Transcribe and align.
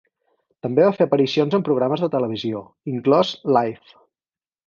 També 0.65 0.85
va 0.85 0.93
fer 0.95 1.05
aparicions 1.09 1.57
en 1.57 1.65
programes 1.67 2.03
de 2.05 2.09
televisió, 2.15 2.63
inclòs 2.95 3.35
Live! 3.59 3.97